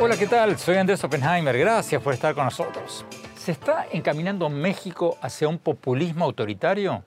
[0.00, 0.58] Hola, ¿qué tal?
[0.58, 1.56] Soy Andrés Oppenheimer.
[1.56, 3.06] Gracias por estar con nosotros.
[3.36, 7.02] ¿Se está encaminando México hacia un populismo autoritario?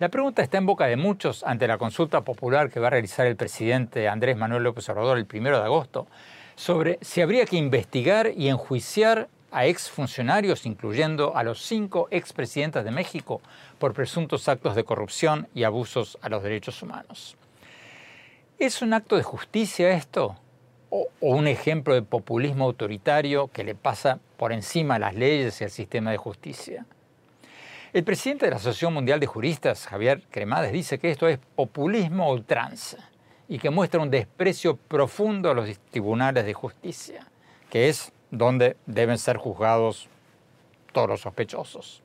[0.00, 3.26] La pregunta está en boca de muchos ante la consulta popular que va a realizar
[3.26, 6.08] el presidente Andrés Manuel López Obrador el primero de agosto
[6.56, 12.90] sobre si habría que investigar y enjuiciar a exfuncionarios, incluyendo a los cinco expresidentes de
[12.90, 13.40] México,
[13.78, 17.36] por presuntos actos de corrupción y abusos a los derechos humanos.
[18.58, 20.36] ¿Es un acto de justicia esto?
[20.88, 25.64] ¿O, un ejemplo de populismo autoritario que le pasa por encima a las leyes y
[25.64, 26.86] al sistema de justicia?
[27.92, 32.30] El presidente de la Asociación Mundial de Juristas, Javier Cremades, dice que esto es populismo
[32.30, 33.10] ultranza
[33.48, 37.26] y que muestra un desprecio profundo a los tribunales de justicia,
[37.68, 40.08] que es donde deben ser juzgados
[40.92, 42.02] todos los sospechosos.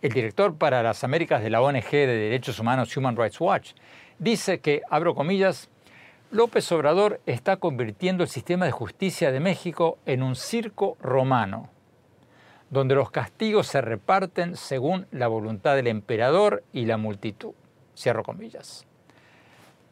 [0.00, 3.74] El director para las Américas de la ONG de Derechos Humanos Human Rights Watch
[4.18, 5.70] dice que, abro comillas,
[6.32, 11.70] López Obrador está convirtiendo el sistema de justicia de México en un circo romano
[12.72, 17.52] donde los castigos se reparten según la voluntad del emperador y la multitud.
[17.94, 18.86] Cierro comillas.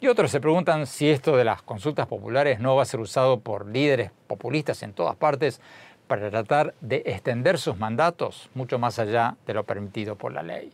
[0.02, 3.40] Y otros se preguntan si esto de las consultas populares no va a ser usado
[3.40, 5.60] por líderes populistas en todas partes
[6.06, 10.72] para tratar de extender sus mandatos mucho más allá de lo permitido por la ley.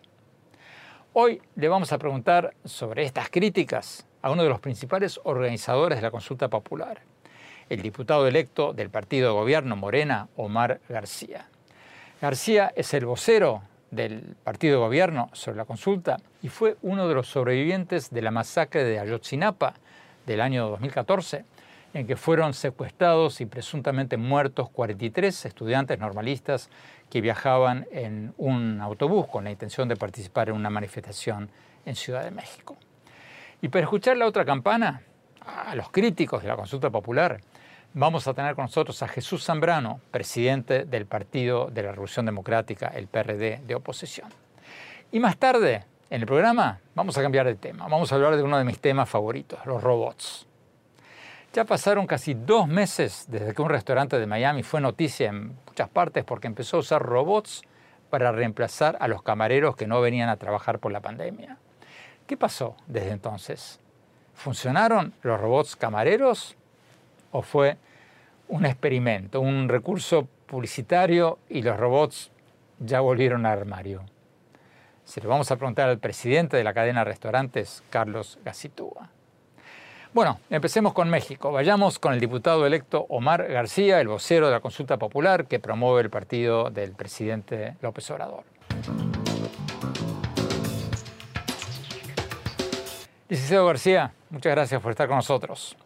[1.12, 6.02] Hoy le vamos a preguntar sobre estas críticas a uno de los principales organizadores de
[6.02, 7.00] la consulta popular,
[7.68, 11.48] el diputado electo del partido de gobierno Morena, Omar García.
[12.22, 13.62] García es el vocero
[13.96, 18.30] del partido de gobierno sobre la consulta y fue uno de los sobrevivientes de la
[18.30, 19.74] masacre de Ayotzinapa
[20.26, 21.44] del año 2014,
[21.94, 26.68] en que fueron secuestrados y presuntamente muertos 43 estudiantes normalistas
[27.10, 31.48] que viajaban en un autobús con la intención de participar en una manifestación
[31.84, 32.76] en Ciudad de México.
[33.62, 35.02] Y para escuchar la otra campana,
[35.46, 37.40] a los críticos de la consulta popular,
[37.96, 42.88] vamos a tener con nosotros a Jesús Zambrano, presidente del Partido de la Revolución Democrática,
[42.88, 44.28] el PRD de oposición.
[45.12, 47.88] Y más tarde, en el programa, vamos a cambiar de tema.
[47.88, 50.46] Vamos a hablar de uno de mis temas favoritos, los robots.
[51.54, 55.88] Ya pasaron casi dos meses desde que un restaurante de Miami fue noticia en muchas
[55.88, 57.62] partes porque empezó a usar robots
[58.10, 61.56] para reemplazar a los camareros que no venían a trabajar por la pandemia.
[62.26, 63.80] ¿Qué pasó desde entonces?
[64.34, 66.58] ¿Funcionaron los robots camareros
[67.30, 67.78] o fue
[68.48, 72.30] un experimento, un recurso publicitario y los robots
[72.78, 74.02] ya volvieron al armario.
[75.04, 79.10] Se lo vamos a preguntar al presidente de la cadena de restaurantes, Carlos Gacitúa.
[80.12, 81.52] Bueno, empecemos con México.
[81.52, 86.00] Vayamos con el diputado electo Omar García, el vocero de la consulta popular que promueve
[86.00, 88.44] el partido del presidente López Obrador.
[93.28, 95.76] Licenciado García, muchas gracias por estar con nosotros.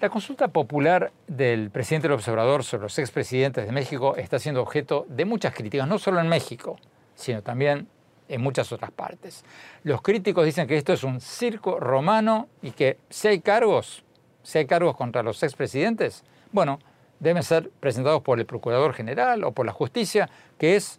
[0.00, 5.06] La consulta popular del presidente del observador sobre los expresidentes de México está siendo objeto
[5.08, 6.76] de muchas críticas, no solo en México,
[7.14, 7.86] sino también
[8.28, 9.44] en muchas otras partes.
[9.84, 14.04] Los críticos dicen que esto es un circo romano y que si hay cargos,
[14.42, 16.80] si hay cargos contra los expresidentes, bueno,
[17.20, 20.28] deben ser presentados por el Procurador General o por la justicia,
[20.58, 20.98] que es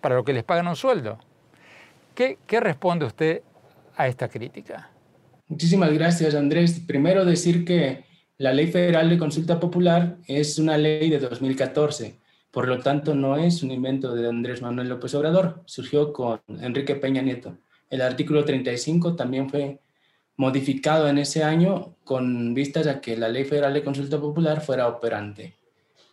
[0.00, 1.18] para lo que les pagan un sueldo.
[2.14, 3.42] ¿Qué, qué responde usted
[3.96, 4.90] a esta crítica?
[5.48, 6.80] Muchísimas gracias, Andrés.
[6.86, 8.04] Primero decir que
[8.36, 12.18] la Ley Federal de Consulta Popular es una ley de 2014,
[12.50, 16.96] por lo tanto no es un invento de Andrés Manuel López Obrador, surgió con Enrique
[16.96, 17.56] Peña Nieto.
[17.88, 19.80] El artículo 35 también fue
[20.36, 24.86] modificado en ese año con vistas a que la Ley Federal de Consulta Popular fuera
[24.86, 25.54] operante.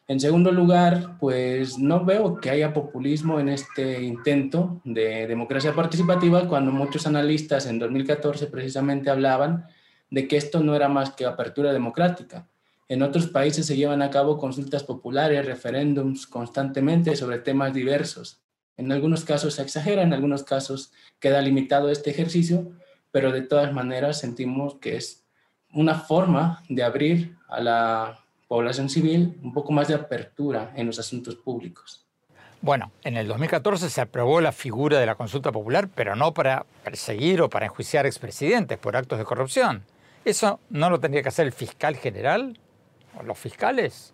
[0.07, 6.47] En segundo lugar, pues no veo que haya populismo en este intento de democracia participativa
[6.47, 9.65] cuando muchos analistas en 2014 precisamente hablaban
[10.11, 12.47] de que esto no era más que apertura democrática.
[12.87, 18.43] En otros países se llevan a cabo consultas populares, referéndums constantemente sobre temas diversos.
[18.77, 22.73] En algunos casos se exagera, en algunos casos queda limitado este ejercicio,
[23.09, 25.25] pero de todas maneras sentimos que es
[25.73, 28.24] una forma de abrir a la
[28.55, 32.05] población civil un poco más de apertura en los asuntos públicos.
[32.61, 36.65] Bueno, en el 2014 se aprobó la figura de la consulta popular, pero no para
[36.85, 39.83] perseguir o para enjuiciar expresidentes por actos de corrupción.
[40.23, 42.57] ¿Eso no lo tendría que hacer el fiscal general
[43.19, 44.13] o los fiscales?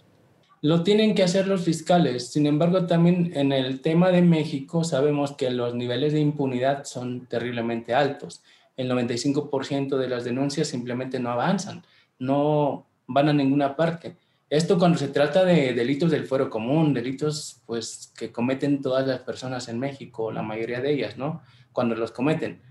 [0.63, 2.31] Lo tienen que hacer los fiscales.
[2.31, 7.27] Sin embargo, también en el tema de México sabemos que los niveles de impunidad son
[7.27, 8.41] terriblemente altos.
[8.75, 11.83] El 95% de las denuncias simplemente no avanzan,
[12.17, 14.15] no van a ninguna parte.
[14.51, 19.21] Esto cuando se trata de delitos del fuero común, delitos pues que cometen todas las
[19.21, 21.41] personas en México, la mayoría de ellas, ¿no?
[21.71, 22.61] Cuando los cometen.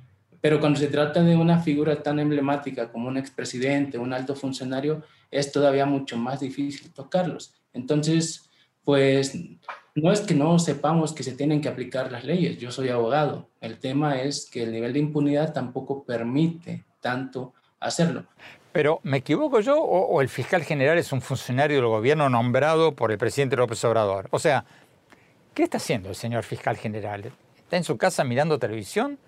[0.43, 5.05] Pero cuando se trata de una figura tan emblemática como un expresidente, un alto funcionario,
[5.31, 7.55] es todavía mucho más difícil tocarlos.
[7.73, 8.51] Entonces,
[8.85, 9.35] pues
[9.95, 13.49] no es que no sepamos que se tienen que aplicar las leyes, yo soy abogado.
[13.63, 18.27] El tema es que el nivel de impunidad tampoco permite tanto hacerlo.
[18.73, 23.11] Pero, ¿me equivoco yo o, el fiscal general es un funcionario del gobierno nombrado por
[23.11, 24.29] el presidente López Obrador?
[24.31, 24.65] O sea,
[25.55, 27.33] ¿qué está haciendo el señor fiscal general?
[27.57, 29.19] ¿Está en su casa mirando televisión?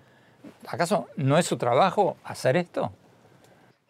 [0.67, 2.93] ¿Acaso no es su trabajo hacer esto?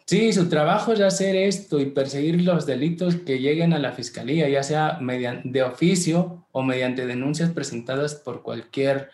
[0.06, 4.48] Sí, su trabajo es hacer esto y perseguir los delitos que lleguen a la fiscalía,
[4.48, 9.10] ya sea mediante, de oficio o mediante denuncias presentadas por cualquier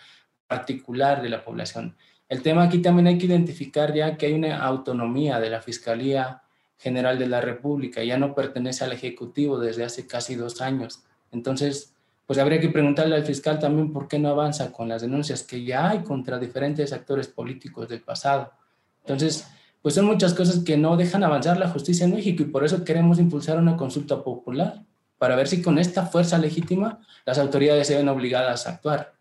[0.49, 1.97] particular de la población.
[2.31, 6.43] El tema aquí también hay que identificar ya que hay una autonomía de la Fiscalía
[6.79, 11.03] General de la República, ya no pertenece al Ejecutivo desde hace casi dos años.
[11.33, 11.93] Entonces,
[12.27, 15.65] pues habría que preguntarle al fiscal también por qué no avanza con las denuncias que
[15.65, 18.53] ya hay contra diferentes actores políticos del pasado.
[19.01, 19.49] Entonces,
[19.83, 22.85] pues son muchas cosas que no dejan avanzar la justicia en México y por eso
[22.85, 24.85] queremos impulsar una consulta popular
[25.19, 29.20] para ver si con esta fuerza legítima las autoridades se ven obligadas a actuar.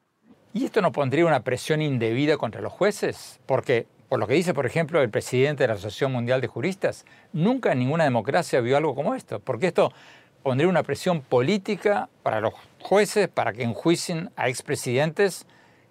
[0.52, 3.40] ¿Y esto no pondría una presión indebida contra los jueces?
[3.46, 7.06] Porque, por lo que dice, por ejemplo, el presidente de la Asociación Mundial de Juristas,
[7.34, 9.94] nunca en ninguna democracia vio algo como esto, porque esto
[10.42, 15.46] pondría una presión política para los jueces para que enjuicien a expresidentes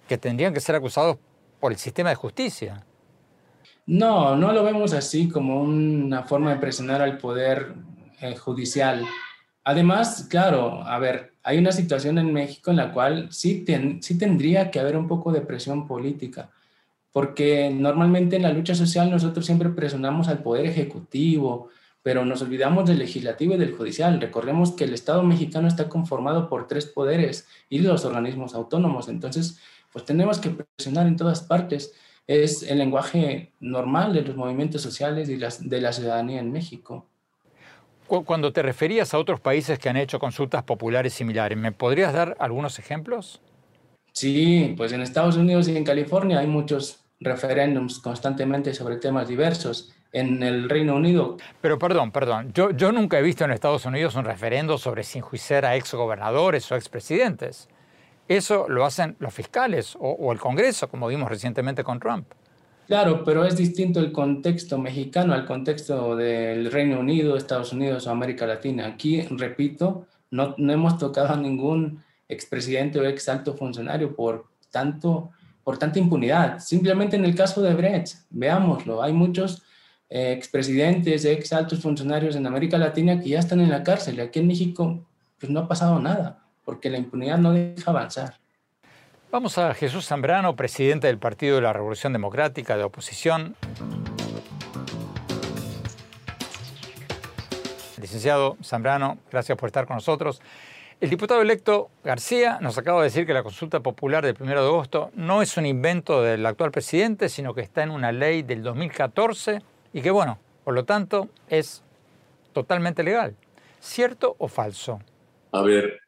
[0.09, 1.19] que tendrían que ser acusados
[1.61, 2.85] por el sistema de justicia.
[3.87, 7.75] No, no lo vemos así como una forma de presionar al poder
[8.21, 9.07] eh, judicial.
[9.63, 13.65] Además, claro, a ver, hay una situación en México en la cual sí,
[14.01, 16.51] sí tendría que haber un poco de presión política,
[17.11, 21.71] porque normalmente en la lucha social nosotros siempre presionamos al poder ejecutivo,
[22.03, 24.21] pero nos olvidamos del legislativo y del judicial.
[24.21, 29.59] Recordemos que el Estado mexicano está conformado por tres poderes y los organismos autónomos, entonces,
[29.91, 31.95] pues tenemos que presionar en todas partes.
[32.27, 37.07] Es el lenguaje normal de los movimientos sociales y de la ciudadanía en México.
[38.09, 42.37] Cuando te referías a otros países que han hecho consultas populares similares, ¿me podrías dar
[42.41, 43.43] algunos ejemplos?
[44.13, 49.93] Sí, pues en Estados Unidos y en California hay muchos referéndums constantemente sobre temas diversos.
[50.11, 51.37] En el Reino Unido.
[51.61, 55.19] Pero perdón, perdón, yo, yo nunca he visto en Estados Unidos un referendo sobre si
[55.19, 57.69] enjuiciar a exgobernadores o expresidentes.
[58.27, 62.27] Eso lo hacen los fiscales o el Congreso, como vimos recientemente con Trump.
[62.89, 68.11] Claro, pero es distinto el contexto mexicano al contexto del Reino Unido, Estados Unidos o
[68.11, 68.87] América Latina.
[68.87, 75.31] Aquí, repito, no, hemos tocado a ningún expresidente o ex alto funcionario por, tanto,
[75.63, 76.61] por tanta impunidad.
[76.61, 79.63] Simplemente en el caso de Brecht, veámoslo, hay muchos
[80.09, 84.39] eh, expresidentes, ex altos funcionarios en América Latina que ya están en la cárcel aquí
[84.39, 85.05] en México
[85.39, 88.39] pues no ha pasado nada, porque la impunidad no deja avanzar.
[89.31, 93.57] Vamos a Jesús Zambrano, presidente del Partido de la Revolución Democrática de oposición.
[98.01, 100.41] Licenciado Zambrano, gracias por estar con nosotros.
[100.99, 104.67] El diputado electo García nos acaba de decir que la consulta popular del 1 de
[104.67, 108.63] agosto no es un invento del actual presidente, sino que está en una ley del
[108.63, 109.61] 2014
[109.93, 111.83] y que, bueno, por lo tanto, es
[112.55, 113.37] totalmente legal.
[113.79, 115.01] ¿Cierto o falso?
[115.53, 116.01] A ver,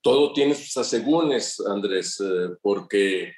[0.00, 3.32] todo tiene sus asegúnes, Andrés, eh, porque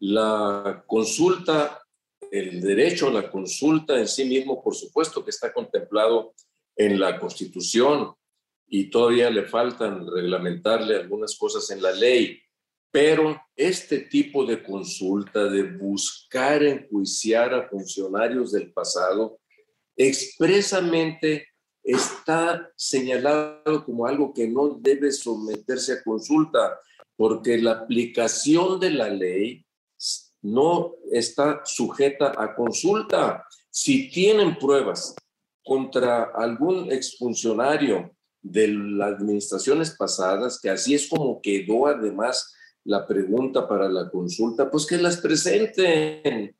[0.00, 1.82] la consulta,
[2.30, 6.34] el derecho a la consulta en sí mismo, por supuesto que está contemplado
[6.76, 8.14] en la Constitución
[8.66, 12.40] y todavía le faltan reglamentarle algunas cosas en la ley,
[12.90, 19.38] pero este tipo de consulta, de buscar enjuiciar a funcionarios del pasado,
[19.96, 21.48] expresamente
[21.84, 26.80] está señalado como algo que no debe someterse a consulta,
[27.14, 29.64] porque la aplicación de la ley
[30.40, 33.46] no está sujeta a consulta.
[33.70, 35.14] Si tienen pruebas
[35.62, 43.66] contra algún exfuncionario de las administraciones pasadas, que así es como quedó además la pregunta
[43.66, 46.54] para la consulta, pues que las presenten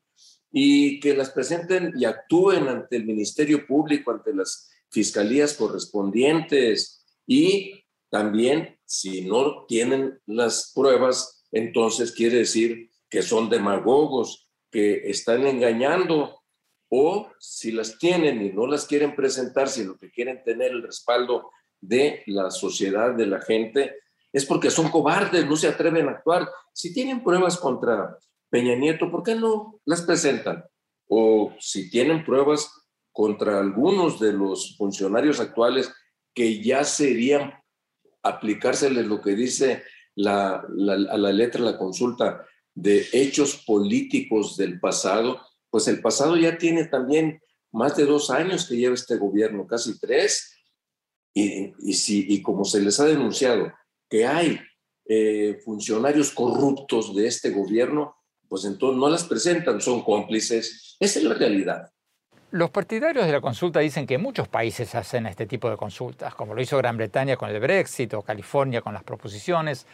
[0.51, 7.83] y que las presenten y actúen ante el Ministerio Público, ante las fiscalías correspondientes y
[8.09, 16.41] también si no tienen las pruebas, entonces quiere decir que son demagogos, que están engañando,
[16.89, 21.51] o si las tienen y no las quieren presentar, sino que quieren tener el respaldo
[21.81, 23.97] de la sociedad, de la gente,
[24.31, 26.49] es porque son cobardes, no se atreven a actuar.
[26.71, 28.17] Si tienen pruebas contra
[28.49, 30.63] Peña Nieto, ¿por qué no las presentan?
[31.09, 32.84] O si tienen pruebas
[33.15, 35.89] contra algunos de los funcionarios actuales
[36.33, 37.53] que ya serían
[38.21, 39.83] aplicárseles lo que dice
[40.15, 46.57] la, a la letra la consulta de hechos políticos del pasado, pues el pasado ya
[46.57, 47.39] tiene también
[47.71, 50.53] más de dos años que lleva este gobierno, casi tres,
[51.33, 53.71] y, y, si, y como se les ha denunciado
[54.09, 54.59] que hay
[55.07, 58.17] eh, funcionarios corruptos de este gobierno,
[58.49, 60.97] pues entonces no las presentan, son cómplices.
[60.99, 61.91] Esa es la realidad.
[62.55, 66.53] Los partidarios de la consulta dicen que muchos países hacen este tipo de consultas, como
[66.53, 69.85] lo hizo Gran Bretaña con el Brexit o California con las proposiciones.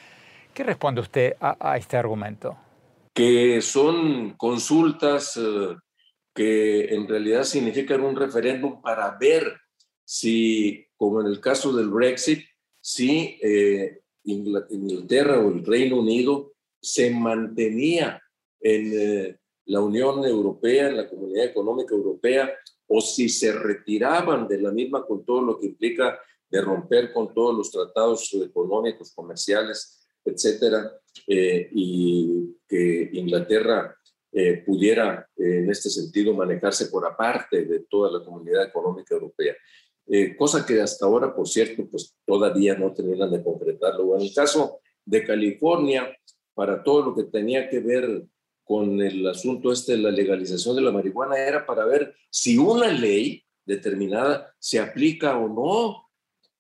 [0.54, 2.56] ¿Qué responde usted a, este argumento?
[3.16, 5.76] Que son consultas eh,
[6.36, 9.60] que en realidad significan un referéndum para ver
[10.06, 12.46] si, como en el caso del Brexit,
[12.80, 18.22] si eh, Inglaterra o el Reino Unido se mantenía
[18.60, 19.41] en eh,
[19.72, 22.54] la Unión Europea, en la Comunidad Económica Europea,
[22.88, 27.34] o si se retiraban de la misma con todo lo que implica de romper con
[27.34, 30.92] todos los tratados económicos, comerciales, etcétera,
[31.26, 33.96] eh, y que Inglaterra
[34.34, 39.56] eh, pudiera en este sentido manejarse por aparte de toda la comunidad económica europea.
[40.38, 44.16] cosa que hasta ahora, por cierto, pues todavía no terminan de concretarlo.
[44.18, 46.14] En el caso de California,
[46.54, 48.26] para todo lo que tenía que ver
[48.72, 52.88] con el asunto este de la legalización de la marihuana era para ver si una
[52.88, 56.10] ley determinada se aplica o no.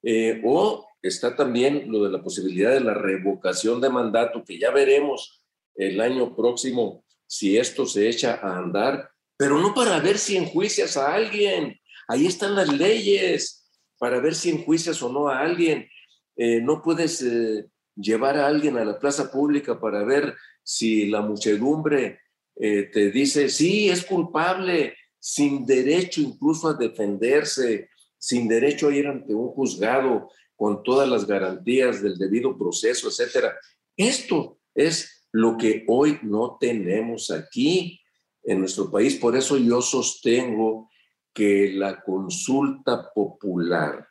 [0.04, 4.72] Eh, o está también lo de la posibilidad de la revocación de mandato, que ya
[4.72, 5.42] veremos
[5.74, 10.98] el año próximo si esto se echa a andar, pero no para ver si enjuicias
[10.98, 11.80] a alguien.
[12.10, 15.88] Ahí están las leyes para ver si enjuicias o no a alguien.
[16.36, 21.22] Eh, no puedes eh, llevar a alguien a la plaza pública para ver si la
[21.22, 22.20] muchedumbre
[22.56, 29.08] eh, te dice, sí, es culpable, sin derecho incluso a defenderse, sin derecho a ir
[29.08, 33.58] ante un juzgado con todas las garantías del debido proceso, etcétera.
[33.98, 38.00] Esto es lo que hoy no tenemos aquí
[38.44, 39.16] en nuestro país.
[39.16, 40.90] Por eso yo sostengo
[41.34, 44.08] que la consulta popular,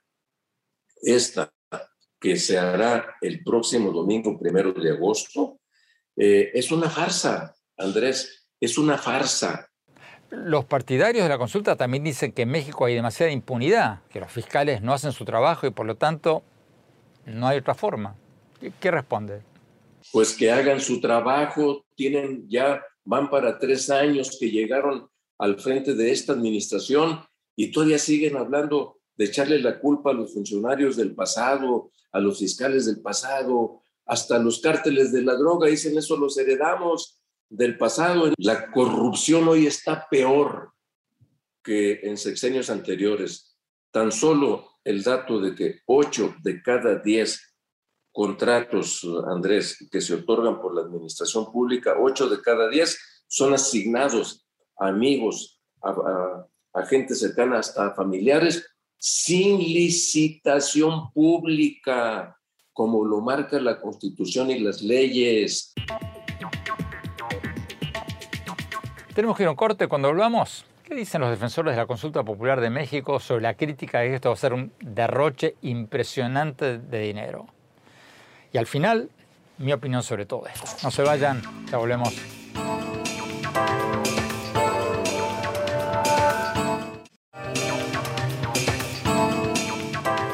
[1.03, 1.53] esta
[2.21, 5.61] que se hará el próximo domingo primero de agosto,
[6.17, 9.71] eh, es una farsa, Andrés, es una farsa.
[10.31, 14.31] Los partidarios de la consulta también dicen que en México hay demasiada impunidad, que los
[14.31, 16.45] fiscales no hacen su trabajo y por lo tanto
[17.25, 18.15] no hay otra forma.
[18.79, 19.43] ¿Qué, responde?
[20.12, 25.09] Pues que hagan su trabajo, tienen ya, van para tres años que llegaron
[25.39, 27.25] al frente de esta administración
[27.57, 32.38] y todavía siguen hablando de echarle la culpa a los funcionarios del pasado, a los
[32.38, 38.33] fiscales del pasado, hasta los cárteles de la droga, dicen eso los heredamos del pasado.
[38.38, 40.73] La corrupción hoy está peor
[41.62, 43.57] que en sexenios anteriores.
[43.90, 47.55] Tan solo el dato de que 8 de cada 10
[48.12, 54.47] contratos, Andrés, que se otorgan por la administración pública, 8 de cada 10 son asignados
[54.79, 58.67] a amigos, a, a gente cercana, hasta familiares,
[59.00, 62.37] sin licitación pública
[62.73, 65.73] como lo marca la Constitución y las leyes.
[69.14, 70.64] Tenemos que ir a un corte cuando volvamos.
[70.85, 74.14] ¿Qué dicen los defensores de la consulta popular de México sobre la crítica de que
[74.16, 77.47] esto va a ser un derroche impresionante de dinero?
[78.52, 79.09] Y al final,
[79.59, 80.66] mi opinión sobre todo esto.
[80.83, 82.39] No se vayan, ya volvemos.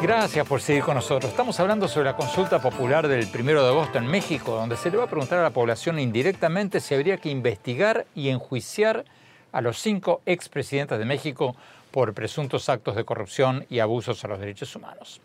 [0.07, 1.33] Gracias por seguir con nosotros.
[1.33, 4.99] Estamos hablando sobre la consulta popular del 1 de agosto en México, donde se le
[4.99, 9.05] va a preguntar a la población indirectamente si habría que investigar y enjuiciar
[9.51, 11.57] a los cinco expresidentes de México
[11.91, 15.21] por presuntos actos de corrupción y abusos a los derechos humanos.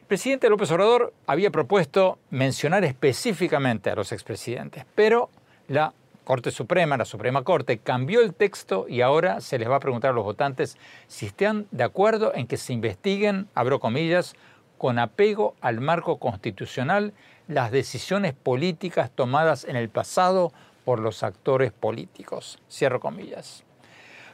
[0.00, 5.30] El presidente López Obrador había propuesto mencionar específicamente a los expresidentes, pero
[5.68, 5.94] la
[6.30, 10.12] Corte Suprema, la Suprema Corte, cambió el texto y ahora se les va a preguntar
[10.12, 14.36] a los votantes si están de acuerdo en que se investiguen, abro comillas,
[14.78, 17.14] con apego al marco constitucional
[17.48, 20.52] las decisiones políticas tomadas en el pasado
[20.84, 22.60] por los actores políticos.
[22.70, 23.64] Cierro comillas.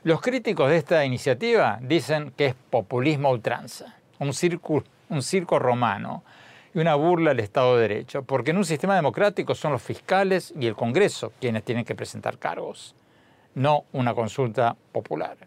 [0.02, 4.34] Los críticos de esta iniciativa dicen que es populismo ultranza, un,
[5.08, 6.24] un circo romano
[6.76, 10.52] y una burla al Estado de Derecho, porque en un sistema democrático son los fiscales
[10.60, 12.94] y el Congreso quienes tienen que presentar cargos,
[13.54, 15.38] no una consulta popular.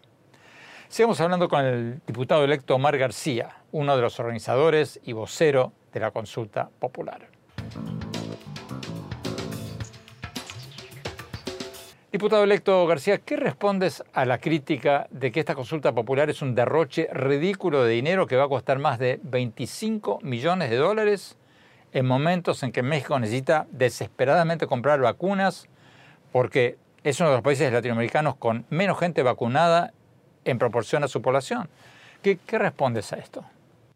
[0.88, 6.00] Sigamos hablando con el diputado electo Omar García, uno de los organizadores y vocero de
[6.00, 7.28] la consulta popular.
[12.12, 16.56] Diputado electo García, ¿qué respondes a la crítica de que esta consulta popular es un
[16.56, 21.38] derroche ridículo de dinero que va a costar más de 25 millones de dólares
[21.92, 25.68] en momentos en que México necesita desesperadamente comprar vacunas
[26.32, 29.92] porque es uno de los países latinoamericanos con menos gente vacunada
[30.44, 31.68] en proporción a su población?
[32.22, 33.44] ¿Qué, respondes a esto?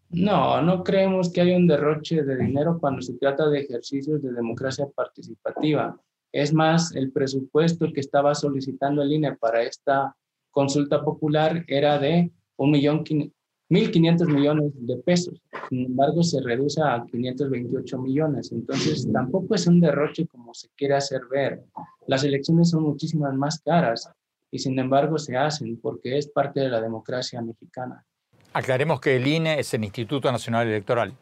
[0.09, 4.31] No, no creemos que haya un derroche de dinero cuando se trata de ejercicios de
[4.31, 5.99] democracia participativa.
[6.35, 10.13] Es más, el presupuesto que estaba solicitando el INE para esta
[10.51, 15.41] consulta popular era de 1.500 millones de pesos.
[15.69, 18.51] Sin embargo, se reduce a 528 millones.
[18.51, 21.63] Entonces, tampoco es un derroche como se quiere hacer ver.
[22.05, 24.11] Las elecciones son muchísimas más caras
[24.51, 28.05] y sin embargo se hacen porque es parte de la democracia mexicana.
[28.51, 31.13] Aclaremos que el INE es el Instituto Nacional Electoral.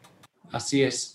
[0.50, 1.13] Así es.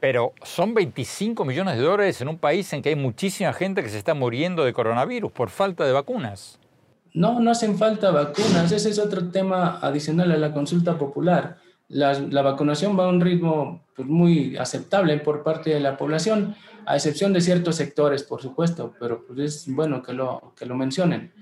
[0.00, 3.90] Pero son 25 millones de dólares en un país en que hay muchísima gente que
[3.90, 6.58] se está muriendo de coronavirus por falta de vacunas.
[7.12, 8.72] No, no hacen falta vacunas.
[8.72, 11.58] Ese es otro tema adicional a la consulta popular.
[11.88, 16.54] La, vacunación va a un ritmo pues, muy aceptable por parte de la población,
[16.86, 20.76] a excepción de ciertos sectores, por supuesto, pero pues, es bueno que lo, que lo
[20.76, 21.32] mencionen.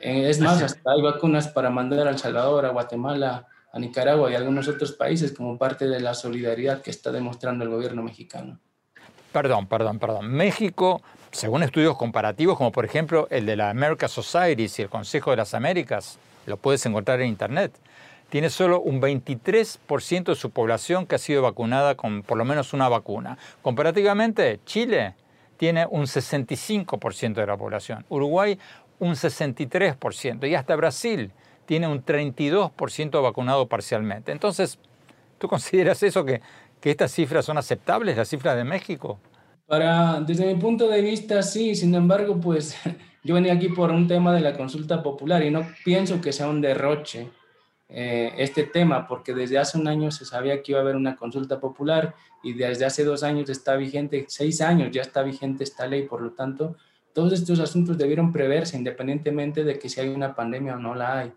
[0.00, 4.30] Eh, es más, hasta hay vacunas para mandar a El Salvador, a Guatemala, a Nicaragua
[4.30, 8.02] y a algunos otros países como parte de la solidaridad que está demostrando el gobierno
[8.02, 8.58] mexicano.
[9.32, 10.28] Perdón, perdón, perdón.
[10.32, 15.30] México, según estudios comparativos, como por ejemplo el de la American Society y el Consejo
[15.30, 17.72] de las Américas, lo puedes encontrar en Internet,
[18.28, 22.72] tiene solo un 23% de su población que ha sido vacunada con por lo menos
[22.72, 23.38] una vacuna.
[23.62, 25.14] Comparativamente, Chile
[25.56, 28.58] tiene un 65% de la población, Uruguay
[29.00, 31.32] un 63% y hasta Brasil
[31.70, 34.32] tiene un 32% vacunado parcialmente.
[34.32, 34.76] Entonces,
[35.38, 36.40] ¿tú consideras eso que,
[36.80, 39.20] que estas cifras son aceptables, las cifras de México?
[39.68, 41.76] Para, desde mi punto de vista, sí.
[41.76, 42.76] Sin embargo, pues
[43.22, 46.48] yo venía aquí por un tema de la consulta popular y no pienso que sea
[46.48, 47.30] un derroche
[47.88, 51.14] eh, este tema, porque desde hace un año se sabía que iba a haber una
[51.14, 55.86] consulta popular y desde hace dos años está vigente, seis años ya está vigente esta
[55.86, 56.74] ley, por lo tanto,
[57.12, 61.20] todos estos asuntos debieron preverse independientemente de que si hay una pandemia o no la
[61.20, 61.32] hay.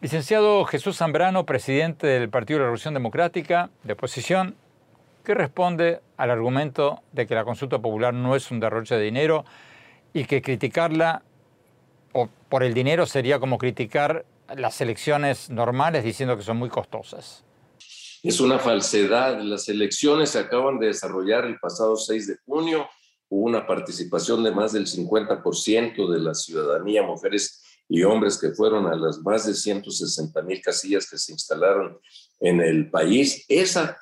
[0.00, 4.54] Licenciado Jesús Zambrano, presidente del Partido de la Revolución Democrática, de oposición,
[5.24, 9.44] ¿qué responde al argumento de que la consulta popular no es un derroche de dinero
[10.12, 11.22] y que criticarla
[12.12, 14.24] o por el dinero sería como criticar
[14.56, 17.44] las elecciones normales diciendo que son muy costosas?
[18.22, 19.40] Es una falsedad.
[19.40, 22.88] Las elecciones se acaban de desarrollar el pasado 6 de junio
[23.28, 28.96] una participación de más del 50% de la ciudadanía, mujeres y hombres que fueron a
[28.96, 31.98] las más de 160 mil casillas que se instalaron
[32.40, 33.44] en el país.
[33.48, 33.98] Esa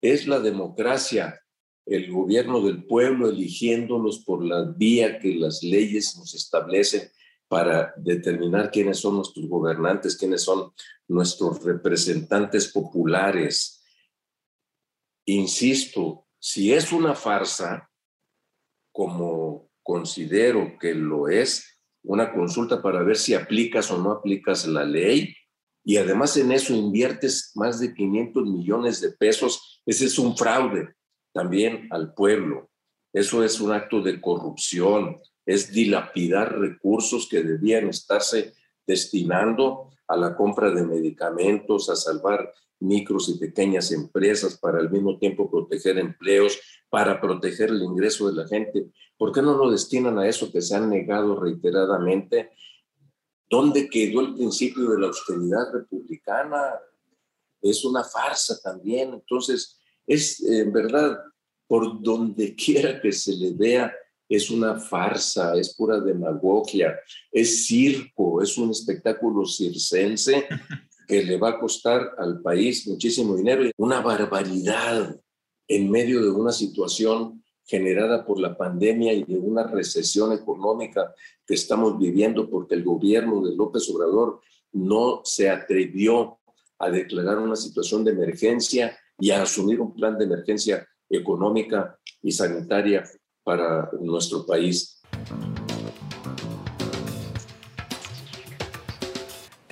[0.00, 1.40] es la democracia,
[1.86, 7.10] el gobierno del pueblo eligiéndolos por la vía que las leyes nos establecen
[7.48, 10.72] para determinar quiénes son nuestros gobernantes, quiénes son
[11.08, 13.82] nuestros representantes populares.
[15.26, 17.90] Insisto, si es una farsa,
[18.94, 24.84] como considero que lo es, una consulta para ver si aplicas o no aplicas la
[24.84, 25.34] ley
[25.84, 30.94] y además en eso inviertes más de 500 millones de pesos, ese es un fraude
[31.32, 32.70] también al pueblo.
[33.12, 38.54] Eso es un acto de corrupción, es dilapidar recursos que debían estarse
[38.86, 42.52] destinando a la compra de medicamentos, a salvar
[42.84, 48.36] micros y pequeñas empresas, para al mismo tiempo proteger empleos, para proteger el ingreso de
[48.36, 48.86] la gente.
[49.16, 52.50] ¿Por qué no lo destinan a eso que se han negado reiteradamente?
[53.48, 56.74] ¿Dónde quedó el principio de la austeridad republicana?
[57.60, 59.14] Es una farsa también.
[59.14, 61.18] Entonces, es en verdad,
[61.66, 63.92] por donde quiera que se le vea,
[64.28, 66.98] es una farsa, es pura demagogia,
[67.30, 70.48] es circo, es un espectáculo circense
[71.06, 75.20] que le va a costar al país muchísimo dinero, una barbaridad
[75.68, 81.14] en medio de una situación generada por la pandemia y de una recesión económica
[81.46, 84.40] que estamos viviendo porque el gobierno de López Obrador
[84.72, 86.38] no se atrevió
[86.78, 92.32] a declarar una situación de emergencia y a asumir un plan de emergencia económica y
[92.32, 93.04] sanitaria
[93.42, 95.00] para nuestro país.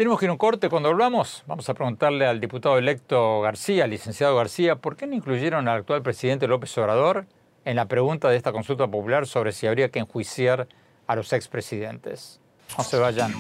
[0.03, 0.69] Tenemos que ir a un corte.
[0.69, 5.69] Cuando hablamos, vamos a preguntarle al diputado electo García, licenciado García, ¿por qué no incluyeron
[5.69, 7.27] al actual presidente López Obrador
[7.65, 10.67] en la pregunta de esta consulta popular sobre si habría que enjuiciar
[11.07, 12.41] a los expresidentes?
[12.77, 13.33] No se vayan,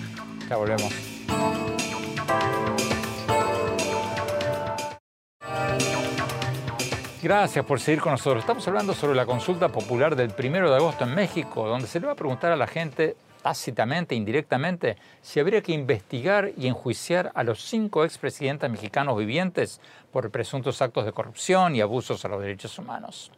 [0.49, 0.95] ya volvemos.
[7.21, 8.45] Gracias por seguir con nosotros.
[8.45, 12.07] Estamos hablando sobre la consulta popular del 1 de agosto en México, donde se le
[12.07, 17.43] va a preguntar a la gente tácitamente, indirectamente, si habría que investigar y enjuiciar a
[17.43, 19.81] los cinco expresidentes mexicanos vivientes
[20.13, 23.33] por presuntos actos de corrupción y abusos a los derechos humanos.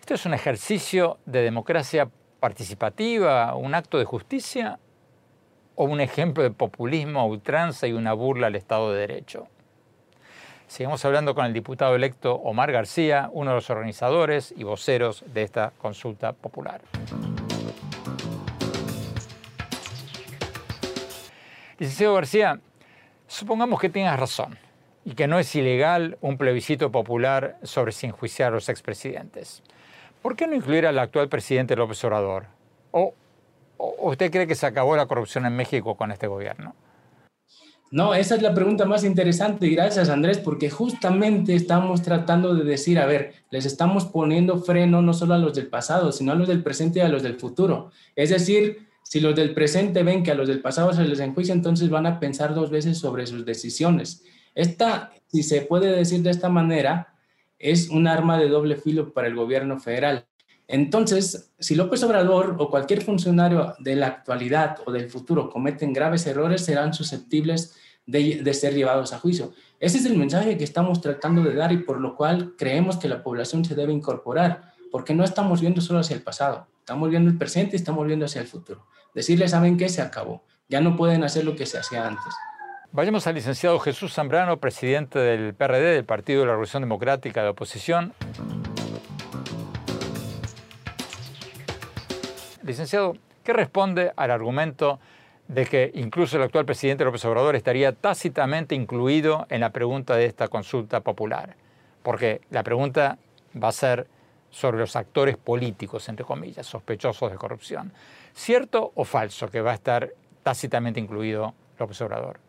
[0.00, 2.08] ¿Esto es un ejercicio de democracia
[2.40, 4.78] participativa, un acto de justicia
[5.76, 9.46] o un ejemplo de populismo a ultranza y una burla al Estado de Derecho?
[10.66, 15.42] Seguimos hablando con el diputado electo Omar García, uno de los organizadores y voceros de
[15.42, 16.80] esta consulta popular.
[21.80, 22.60] Licenciado García,
[23.26, 24.58] supongamos que tengas razón
[25.02, 29.62] y que no es ilegal un plebiscito popular sobre si enjuiciar a los expresidentes.
[30.20, 32.48] ¿Por qué no incluir al actual presidente López Obrador?
[32.90, 33.14] ¿O,
[33.78, 36.74] ¿O usted cree que se acabó la corrupción en México con este gobierno?
[37.90, 39.66] No, esa es la pregunta más interesante.
[39.70, 45.14] Gracias, Andrés, porque justamente estamos tratando de decir, a ver, les estamos poniendo freno no
[45.14, 47.90] solo a los del pasado, sino a los del presente y a los del futuro.
[48.14, 51.52] Es decir, si los del presente ven que a los del pasado se les enjuicia,
[51.52, 54.22] entonces van a pensar dos veces sobre sus decisiones.
[54.54, 57.12] Esta, si se puede decir de esta manera,
[57.58, 60.26] es un arma de doble filo para el gobierno federal.
[60.68, 66.24] Entonces, si López Obrador o cualquier funcionario de la actualidad o del futuro cometen graves
[66.28, 67.74] errores, serán susceptibles
[68.06, 69.52] de, ser llevados a juicio.
[69.80, 73.08] Ese es el mensaje que estamos tratando de dar y por lo cual creemos que
[73.08, 77.28] la población se debe incorporar, porque no estamos viendo solo hacia el pasado, estamos viendo
[77.28, 78.86] el presente y estamos viendo hacia el futuro.
[79.14, 79.88] Decirles, ¿saben qué?
[79.88, 80.44] Se acabó.
[80.68, 82.32] Ya no pueden hacer lo que se hacía antes.
[82.92, 87.48] Vayamos al licenciado Jesús Zambrano, presidente del PRD, del Partido de la Revolución Democrática de
[87.48, 88.12] Oposición.
[92.62, 95.00] Licenciado, ¿qué responde al argumento
[95.48, 100.26] de que incluso el actual presidente López Obrador estaría tácitamente incluido en la pregunta de
[100.26, 101.56] esta consulta popular?
[102.02, 103.18] Porque la pregunta
[103.60, 104.06] va a ser
[104.50, 107.92] sobre los actores políticos, entre comillas, sospechosos de corrupción.
[108.32, 112.40] ¿Cierto o falso que va a estar tácitamente incluido López Obrador?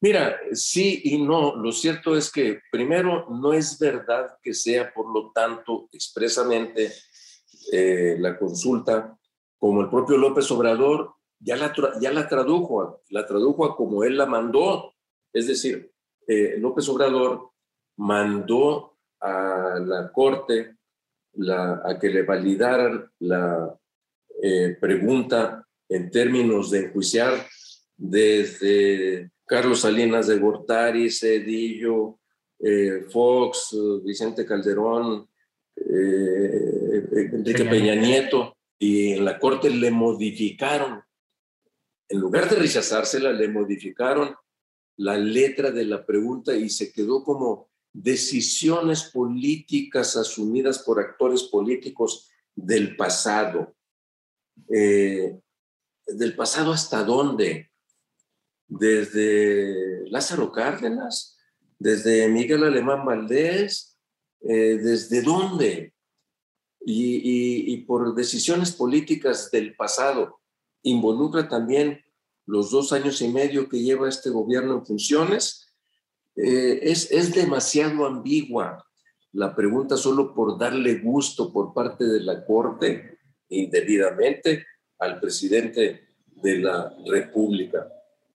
[0.00, 1.56] Mira, sí y no.
[1.56, 6.92] Lo cierto es que, primero, no es verdad que sea, por lo tanto, expresamente
[7.72, 9.16] eh, la consulta
[9.58, 14.26] como el propio López Obrador ya la, ya la tradujo, la tradujo como él la
[14.26, 14.94] mandó.
[15.32, 15.92] Es decir,
[16.26, 17.50] eh, López Obrador
[17.96, 20.77] mandó a la Corte
[21.38, 23.74] la, a que le validaran la
[24.42, 27.46] eh, pregunta en términos de enjuiciar
[27.96, 32.20] desde Carlos Salinas de Gortari, Cedillo,
[32.60, 35.28] eh, Fox, Vicente Calderón,
[35.76, 41.02] Enrique Peña Nieto, y en la corte le modificaron,
[42.08, 44.34] en lugar de rechazársela, le modificaron
[44.96, 47.68] la letra de la pregunta y se quedó como
[48.02, 53.74] decisiones políticas asumidas por actores políticos del pasado.
[54.72, 55.38] Eh,
[56.06, 57.70] ¿Del pasado hasta dónde?
[58.66, 61.38] Desde Lázaro Cárdenas,
[61.78, 63.98] desde Miguel Alemán Valdés,
[64.40, 65.94] eh, ¿desde dónde?
[66.90, 70.40] y, por decisiones políticas del pasado.
[70.82, 72.02] Involucra también
[72.46, 75.67] los dos años y medio que lleva este gobierno en funciones.
[76.40, 78.84] Eh, es, es demasiado ambigua
[79.32, 84.64] la pregunta solo por darle gusto por parte de la Corte indebidamente
[84.98, 87.88] al presidente de la República.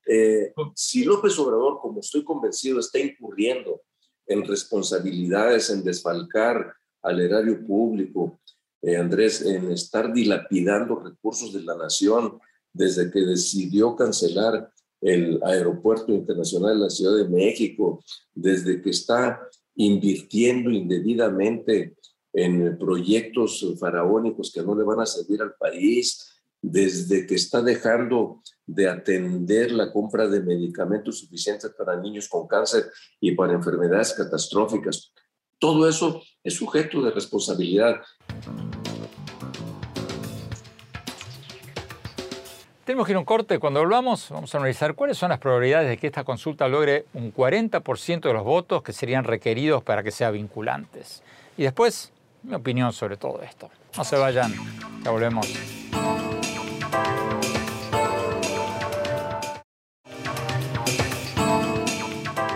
[0.05, 3.83] Eh, si López Obrador, como estoy convencido, está incurriendo
[4.25, 8.39] en responsabilidades, en desfalcar al erario público,
[8.81, 12.39] eh, Andrés, en estar dilapidando recursos de la nación
[12.73, 14.72] desde que decidió cancelar
[15.03, 19.41] el aeropuerto internacional de la Ciudad de México, desde que está
[19.75, 21.95] invirtiendo indebidamente
[22.31, 26.29] en proyectos faraónicos que no le van a servir al país,
[26.61, 32.89] desde que está dejando de atender la compra de medicamentos suficientes para niños con cáncer
[33.19, 35.13] y para enfermedades catastróficas.
[35.59, 37.97] Todo eso es sujeto de responsabilidad.
[42.85, 43.59] Tenemos que ir a un corte.
[43.59, 47.33] Cuando volvamos, vamos a analizar cuáles son las probabilidades de que esta consulta logre un
[47.33, 51.23] 40% de los votos que serían requeridos para que sea vinculantes.
[51.55, 52.11] Y después,
[52.43, 53.69] mi opinión sobre todo esto.
[53.95, 54.53] No se vayan,
[55.01, 55.47] ya volvemos.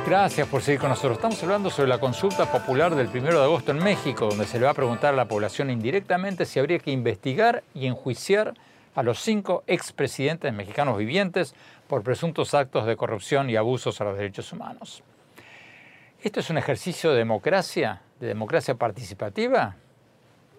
[0.06, 1.18] Gracias por seguir con nosotros.
[1.18, 4.66] Estamos hablando sobre la consulta popular del 1 de agosto en México, donde se le
[4.66, 8.54] va a preguntar a la población indirectamente si habría que investigar y enjuiciar
[8.97, 11.53] a los cinco expresidentes mexicanos vivientes
[11.88, 15.03] por presuntos actos de corrupción y abusos a los derechos humanos.
[16.19, 19.75] ¿Esto es un ejercicio de democracia, de democracia participativa?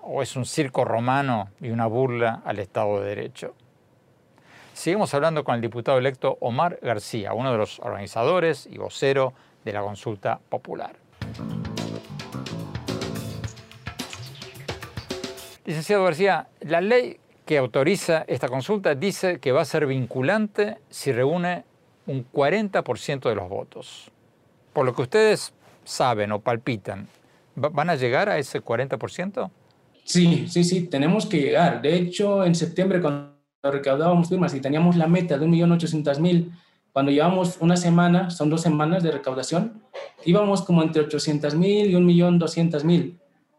[0.03, 3.57] ¿O es un circo romano y una burla al Estado de Derecho?
[4.73, 9.33] Seguimos hablando con el diputado electo Omar García, uno de los organizadores y vocero
[9.65, 10.95] de la consulta popular.
[15.65, 17.19] Licenciado García, la ley
[17.49, 21.65] que autoriza esta consulta dice que va a ser vinculante si reúne
[22.07, 24.11] un 40% de los votos.
[24.75, 27.09] Por lo que ustedes saben o palpitan,
[27.57, 29.51] ¿van a llegar a ese 40%?
[30.05, 31.81] Sí, sí, sí, tenemos que llegar.
[31.81, 33.33] De hecho, en septiembre, cuando
[33.63, 36.51] recaudábamos firmas y teníamos la meta de 1.800.000,
[36.93, 39.83] cuando llevamos una semana, son dos semanas de recaudación,
[40.27, 43.19] íbamos como entre 800.000 y 1.200.000.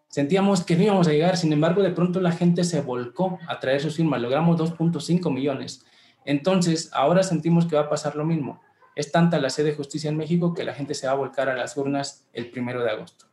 [0.10, 3.60] Sentíamos que no íbamos a llegar, sin embargo, de pronto la gente se volcó a
[3.60, 5.86] traer sus firmas, logramos 2.5 millones.
[6.26, 8.60] Entonces, ahora sentimos que va a pasar lo mismo.
[8.95, 11.48] Es tanta la sed de justicia en México que la gente se va a volcar
[11.48, 13.26] a las urnas el primero de agosto.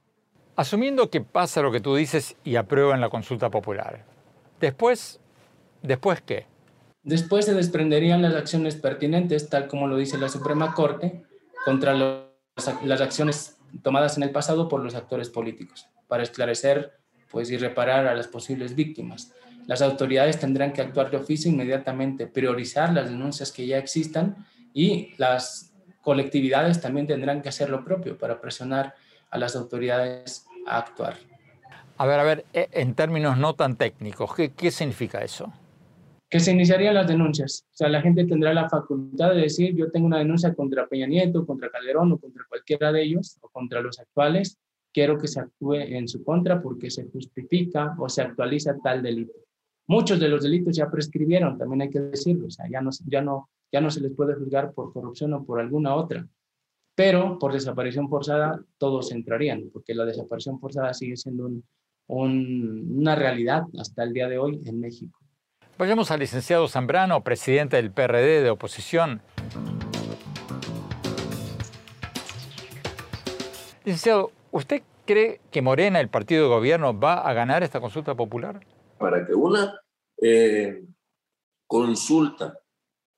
[0.54, 4.04] Asumiendo que pasa lo que tú dices y aprueban la consulta popular,
[4.60, 5.18] después,
[5.82, 6.46] ¿después qué?
[7.02, 11.22] Después se desprenderían las acciones pertinentes, tal como lo dice la Suprema Corte,
[11.64, 16.92] contra las acciones tomadas en el pasado por los actores políticos, para esclarecer
[17.30, 19.32] pues, y reparar a las posibles víctimas.
[19.66, 25.14] Las autoridades tendrán que actuar de oficio inmediatamente, priorizar las denuncias que ya existan y
[25.18, 28.94] las colectividades también tendrán que hacer lo propio para presionar
[29.30, 31.16] a las autoridades a actuar.
[31.98, 35.52] A ver, a ver, eh, en términos no tan técnicos, ¿qué, qué significa eso?
[36.28, 37.66] que se iniciarían las denuncias.
[37.72, 41.06] O sea, la gente tendrá la facultad de decir, yo tengo una denuncia contra Peña
[41.06, 44.58] Nieto, contra Calderón o contra cualquiera de ellos, o contra los actuales,
[44.96, 49.34] quiero que se actúe en su contra porque se justifica o se actualiza tal delito.
[49.88, 53.20] Muchos de los delitos ya prescribieron, también hay que decirlo, o sea, ya no, ya
[53.20, 56.26] no, ya no se les puede juzgar por corrupción o por alguna otra.
[56.94, 61.50] Pero por desaparición forzada todos entrarían, porque la desaparición forzada sigue siendo
[62.06, 65.18] una realidad hasta el día de hoy en México.
[65.76, 69.20] Vayamos al licenciado Zambrano, presidente del PRD de oposición.
[73.84, 78.66] Licenciado, ¿usted cree que Morena, el partido de gobierno, va a ganar esta consulta popular?
[78.98, 79.80] Para que una
[80.20, 80.84] eh,
[81.66, 82.58] consulta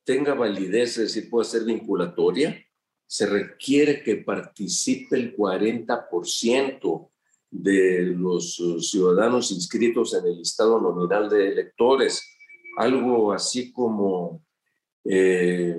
[0.04, 2.62] tenga validez, es decir, pueda ser vinculatoria,
[3.06, 7.10] se requiere que participe el 40%
[7.50, 12.22] de los ciudadanos inscritos en el listado nominal de electores
[12.78, 14.44] algo así como
[15.04, 15.76] eh,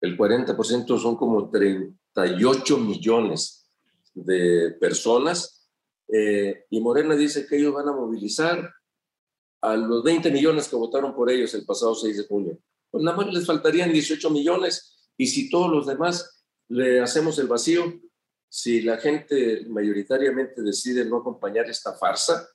[0.00, 3.61] el 40% son como 38 millones
[4.14, 5.62] de personas
[6.08, 8.70] eh, y Morena dice que ellos van a movilizar
[9.62, 12.58] a los 20 millones que votaron por ellos el pasado 6 de junio.
[12.90, 17.46] Pues nada más les faltarían 18 millones y si todos los demás le hacemos el
[17.46, 18.00] vacío,
[18.48, 22.46] si la gente mayoritariamente decide no acompañar esta farsa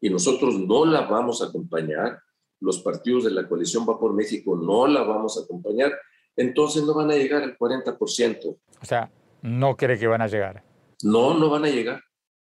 [0.00, 2.18] y nosotros no la vamos a acompañar,
[2.60, 5.92] los partidos de la coalición Va por México no la vamos a acompañar,
[6.36, 8.46] entonces no van a llegar al 40%.
[8.46, 9.10] O sea,
[9.42, 10.71] no cree que van a llegar.
[11.02, 12.00] No, no van a llegar,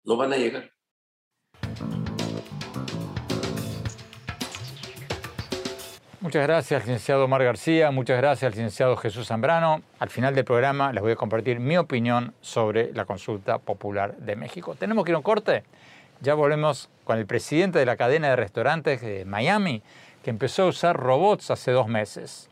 [0.05, 0.71] no van a llegar.
[6.21, 7.91] Muchas gracias, licenciado Omar García.
[7.91, 9.83] Muchas gracias, licenciado Jesús Zambrano.
[9.99, 14.35] Al final del programa les voy a compartir mi opinión sobre la consulta popular de
[14.35, 14.75] México.
[14.75, 15.65] ¿Tenemos que ir a un corte?
[16.21, 19.83] Ya volvemos con el presidente de la cadena de restaurantes de Miami,
[20.25, 22.49] que empezó a usar robots hace dos meses.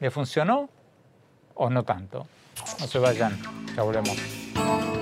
[0.00, 0.68] ¿Le funcionó
[1.54, 2.26] o no tanto?
[2.78, 3.38] No se vayan,
[3.74, 4.99] ya volvemos.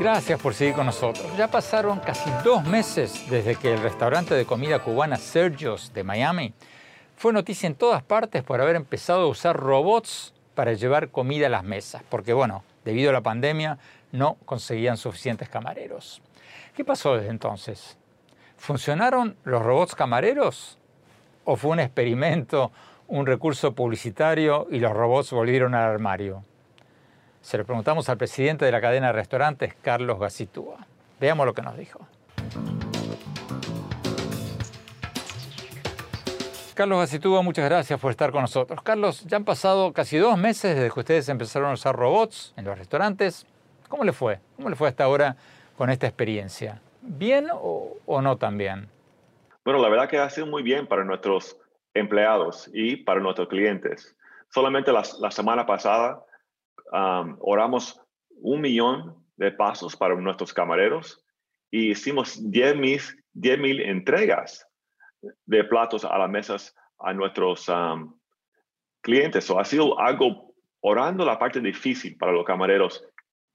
[0.00, 1.26] Gracias por seguir con nosotros.
[1.36, 6.54] Ya pasaron casi dos meses desde que el restaurante de comida cubana Sergio's de Miami
[7.16, 11.50] fue noticia en todas partes por haber empezado a usar robots para llevar comida a
[11.50, 13.78] las mesas, porque bueno, debido a la pandemia
[14.12, 16.22] no conseguían suficientes camareros.
[16.76, 17.98] ¿Qué pasó desde entonces?
[18.56, 20.78] ¿Funcionaron los robots camareros?
[21.44, 22.70] ¿O fue un experimento,
[23.08, 26.44] un recurso publicitario y los robots volvieron al armario?
[27.40, 30.86] Se lo preguntamos al presidente de la cadena de restaurantes, Carlos Gacitúa.
[31.20, 32.00] Veamos lo que nos dijo.
[36.78, 38.80] Carlos Gacitúa, muchas gracias por estar con nosotros.
[38.82, 42.64] Carlos, ya han pasado casi dos meses desde que ustedes empezaron a usar robots en
[42.64, 43.46] los restaurantes.
[43.88, 44.38] ¿Cómo le fue?
[44.54, 45.34] ¿Cómo le fue hasta ahora
[45.76, 46.80] con esta experiencia?
[47.00, 48.88] ¿Bien o, no tan bien?
[49.64, 51.58] Bueno, la verdad que ha sido muy bien para nuestros
[51.94, 54.14] empleados y para nuestros clientes.
[54.50, 56.22] Solamente la, semana pasada
[56.92, 58.00] oramos
[58.40, 61.24] un millón de pasos para nuestros camareros
[61.70, 64.66] y hicimos 10 mil, entregas
[65.46, 67.70] de platos a las mesas a nuestros
[69.00, 69.50] clientes.
[69.50, 73.04] O ha sido algo orando la parte difícil para los camareros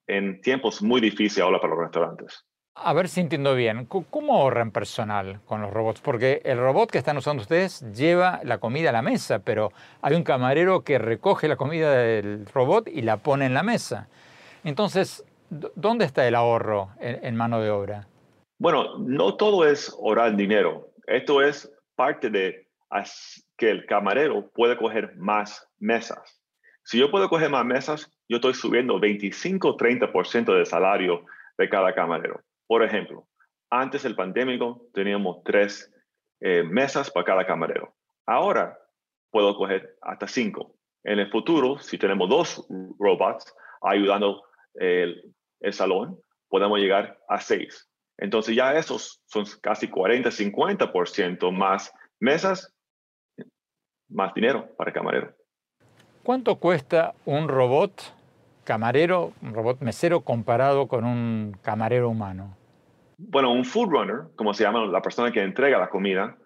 [0.07, 2.45] en tiempos muy difíciles ahora para los restaurantes.
[2.75, 6.01] A ver si entiendo bien, ¿cómo ahorran personal con los robots?
[6.01, 10.15] Porque el robot que están usando ustedes lleva la comida a la mesa, pero hay
[10.15, 14.09] un camarero que recoge la comida del robot y la pone en la mesa.
[14.63, 18.07] Entonces, ¿dónde está el ahorro en, mano de obra?
[18.57, 20.89] Bueno, no todo es ahorrar dinero.
[21.05, 22.67] Esto es parte de
[23.55, 26.41] que el camarero puede coger más mesas.
[26.83, 31.23] Si yo puedo coger más mesas, yo estoy subiendo 25-30% del salario
[31.57, 32.41] de cada camarero.
[32.73, 33.27] Por ejemplo,
[33.69, 35.93] antes del pandémico teníamos tres
[36.41, 37.93] eh, mesas para cada camarero.
[38.25, 38.75] Ahora
[39.29, 40.73] puedo coger hasta cinco.
[41.03, 44.41] En el futuro, si tenemos dos robots ayudando
[44.73, 47.87] el, el salón, podemos llegar a seis.
[48.17, 52.73] Entonces ya esos son casi 40-50% más mesas,
[54.09, 55.35] más dinero para el camarero.
[56.23, 58.01] ¿Cuánto cuesta un robot
[58.63, 62.57] camarero, un robot mesero comparado con un camarero humano?
[63.17, 66.37] Bueno, un food runner, como se llama la persona que entrega la comida,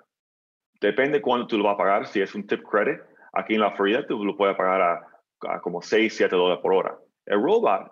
[0.80, 2.08] depende cuánto tú lo vas a pagar.
[2.08, 2.99] Si es un tip credit,
[3.34, 6.97] aquí en la Florida tú lo puedes pagar a, como 6, 7 dólares por hora.
[7.25, 7.91] El robot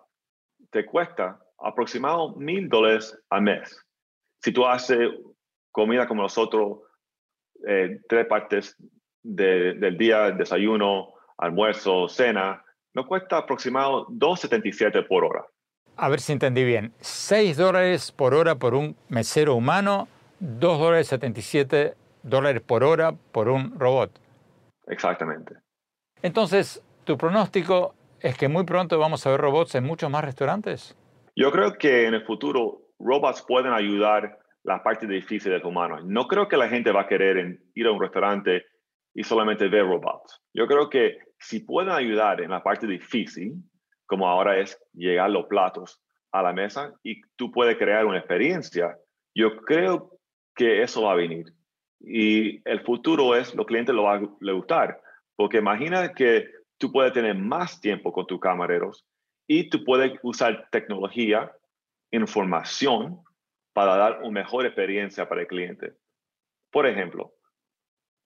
[0.70, 3.78] te cuesta aproximadamente mil dólares al mes.
[4.42, 5.12] Si tú haces
[5.72, 6.80] comida como nosotros,
[7.68, 8.76] eh, tres partes
[9.24, 15.46] del día, desayuno, almuerzo, cena, nos cuesta aproximadamente 2,77 por hora.
[15.98, 16.94] A ver si entendí bien.
[17.00, 20.08] 6 dólares por hora por un mesero humano,
[20.40, 24.12] 2 dólares 77 dólares por hora por un robot.
[24.88, 25.56] Exactamente.
[26.22, 30.96] Entonces, ¿tu pronóstico es que muy pronto vamos a ver robots en muchos más restaurantes?
[31.36, 36.00] Yo creo que en el futuro robots pueden ayudar la parte difícil del humano.
[36.04, 38.64] No creo que la gente va a querer ir a un restaurante
[39.14, 40.42] y solamente ver robots.
[40.54, 43.54] Yo creo que si pueden ayudar en la parte difícil,
[44.06, 48.98] como ahora es llegar los platos a la mesa y tú puedes crear una experiencia,
[49.34, 50.20] yo creo
[50.56, 51.54] que eso va a venir.
[52.00, 55.02] Y el futuro es, los clientes lo van a gustar,
[55.36, 59.06] porque imagina que tú puedes tener más tiempo con tus camareros
[59.48, 61.52] y tú puedes usar tecnología,
[62.12, 63.22] información
[63.74, 65.94] para dar una mejor experiencia para el cliente.
[66.72, 67.34] Por ejemplo,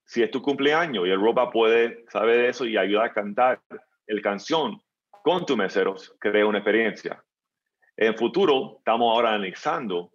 [0.06, 3.62] si es tu cumpleaños y el robot puede saber eso y ayudar a cantar
[4.08, 4.82] el canción
[5.30, 7.24] con tus meseros, crea una experiencia.
[7.96, 10.12] En futuro, estamos ahora analizando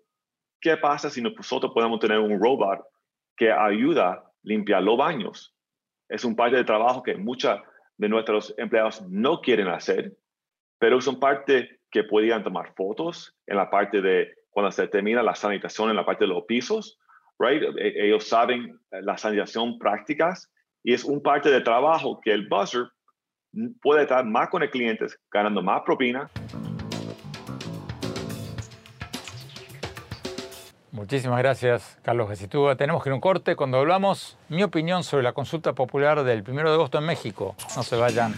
[0.60, 2.84] qué pasa si nosotros podemos tener un robot
[3.36, 5.54] que ayuda a limpiar los baños.
[6.08, 7.60] Es un parte de trabajo que muchos
[7.96, 10.16] de nuestros empleados no quieren hacer,
[10.80, 15.22] pero es un parte que podrían tomar fotos en la parte de cuando se termina
[15.22, 16.98] la sanitación en la parte de los pisos
[17.38, 17.62] right?
[17.78, 20.50] E, ellos saben la sanitización prácticas
[20.82, 22.88] y es un parte de trabajo que el buzzer
[23.80, 26.30] puede estar más con el cliente, ganando más propina.
[30.94, 32.76] Muchísimas gracias, Carlos Gesitúa.
[32.76, 33.56] Tenemos que ir un corte.
[33.56, 37.56] Cuando hablamos, mi opinión sobre la consulta popular del 1 de agosto en México.
[37.74, 38.32] No se vayan,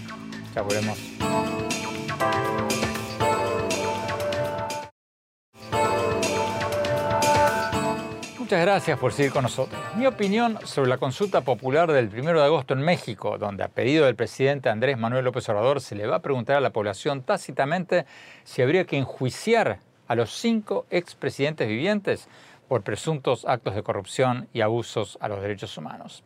[0.54, 0.98] ya volvemos.
[8.46, 9.76] Muchas gracias por seguir con nosotros.
[9.96, 14.06] Mi opinión sobre la consulta popular del 1 de agosto en México, donde a pedido
[14.06, 18.06] del presidente Andrés Manuel López Obrador se le va a preguntar a la población tácitamente
[18.44, 22.28] si habría que enjuiciar a los cinco expresidentes vivientes
[22.68, 26.22] por presuntos actos de corrupción y abusos a los derechos humanos.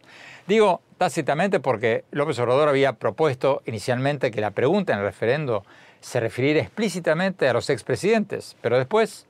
[0.46, 5.64] Digo tácitamente porque López Obrador había propuesto inicialmente que la pregunta en el referendo
[6.00, 9.26] se refiriera explícitamente a los expresidentes, pero después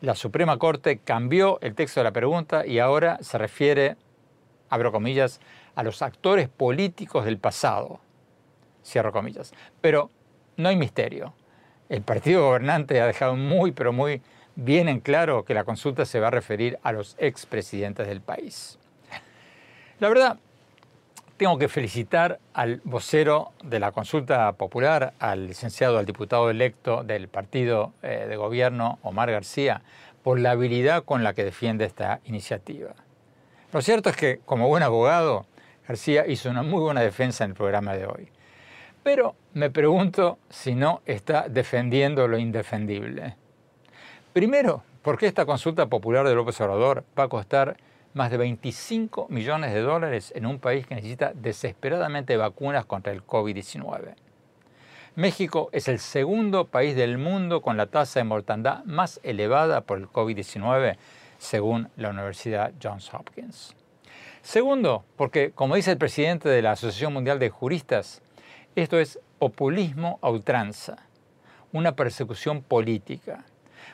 [0.00, 3.96] la Suprema Corte cambió el texto de la pregunta y ahora se refiere,
[4.68, 5.40] abro comillas,
[5.74, 8.00] a los actores políticos del pasado,
[8.84, 9.52] cierro comillas.
[9.80, 10.10] Pero
[10.56, 11.34] no hay misterio.
[11.88, 14.22] El partido gobernante ha dejado muy, pero muy
[14.54, 18.78] bien en claro que la consulta se va a referir a los expresidentes del país.
[20.00, 20.38] La verdad,
[21.38, 27.28] tengo que felicitar al vocero de la consulta popular, al licenciado, al diputado electo del
[27.28, 29.82] partido eh, de gobierno, Omar García,
[30.24, 32.90] por la habilidad con la que defiende esta iniciativa.
[33.72, 35.46] Lo cierto es que, como buen abogado,
[35.86, 38.28] García hizo una muy buena defensa en el programa de hoy.
[39.04, 43.36] Pero me pregunto si no está defendiendo lo indefendible.
[44.32, 47.76] Primero, porque esta consulta popular de López Obrador va a costar
[48.18, 53.24] más de 25 millones de dólares en un país que necesita desesperadamente vacunas contra el
[53.24, 54.16] COVID-19.
[55.14, 59.98] México es el segundo país del mundo con la tasa de mortandad más elevada por
[59.98, 60.96] el COVID-19,
[61.38, 63.76] según la Universidad Johns Hopkins.
[64.42, 68.20] Segundo, porque, como dice el presidente de la Asociación Mundial de Juristas,
[68.74, 71.06] esto es populismo a ultranza,
[71.72, 73.44] una persecución política.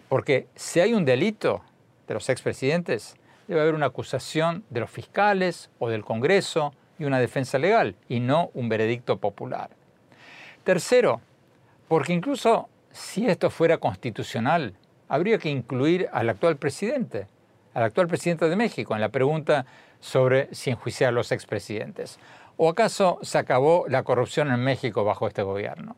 [0.09, 1.61] Porque si hay un delito
[2.09, 3.17] de los expresidentes,
[3.49, 8.21] debe haber una acusación de los fiscales o del Congreso y una defensa legal, y
[8.21, 9.71] no un veredicto popular.
[10.63, 11.21] Tercero,
[11.89, 14.75] porque incluso si esto fuera constitucional,
[15.09, 17.27] habría que incluir al actual presidente,
[17.75, 19.67] al actual presidente de México, en la pregunta
[20.01, 22.19] sobre si enjuiciar a los expresidentes.
[22.57, 25.97] ¿O acaso se acabó la corrupción en México bajo este gobierno?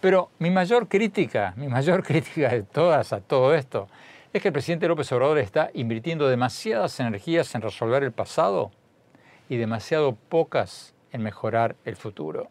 [0.00, 3.88] Pero mi mayor crítica, mi mayor crítica de todas a todo esto,
[4.32, 8.70] es que el presidente López Obrador está invirtiendo demasiadas energías en resolver el pasado
[9.48, 12.48] y demasiado pocas en mejorar el futuro.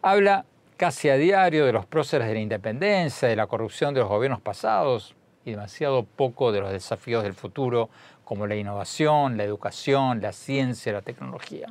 [0.00, 0.46] Habla
[0.76, 4.40] casi a diario de los próceres de la independencia, de la corrupción de los gobiernos
[4.40, 7.90] pasados y demasiado poco de los desafíos del futuro
[8.24, 11.66] como la innovación, la educación, la ciencia, la tecnología.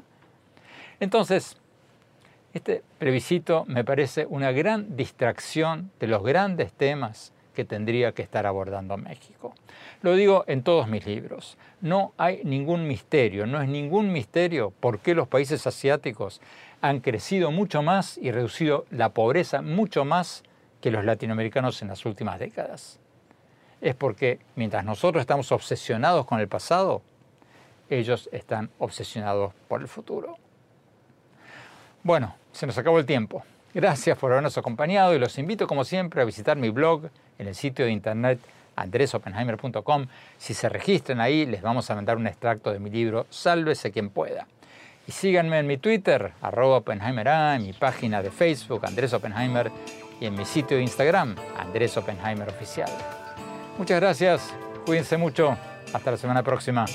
[1.00, 1.58] Entonces,
[2.54, 8.46] este plebiscito me parece una gran distracción de los grandes temas que tendría que estar
[8.46, 9.54] abordando México.
[10.02, 11.58] Lo digo en todos mis libros.
[11.82, 16.42] No hay ningún misterio, no es ningún misterio por qué los países asiáticos
[16.82, 20.44] han crecido mucho más y reducido la pobreza mucho más
[20.82, 23.00] que los latinoamericanos en las últimas décadas.
[23.80, 27.02] Es porque mientras nosotros estamos obsesionados con el pasado,
[27.90, 30.38] ellos están obsesionados por el futuro.
[32.04, 33.44] Bueno, se nos acabó el tiempo.
[33.74, 37.56] Gracias por habernos acompañado y los invito como siempre a visitar mi blog en el
[37.56, 38.40] sitio de internet
[38.76, 40.08] andresopenheimer.com.
[40.38, 44.10] Si se registran ahí, les vamos a mandar un extracto de mi libro Sálvese quien
[44.10, 44.48] pueda.
[45.08, 49.70] Y síganme en mi Twitter, arroba Oppenheimer en mi página de Facebook, Andrés Oppenheimer,
[50.22, 52.90] y en mi sitio de Instagram, Andrés Oppenheimer Oficial.
[53.78, 54.54] Muchas gracias,
[54.86, 55.58] cuídense mucho,
[55.94, 56.86] hasta la semana próxima.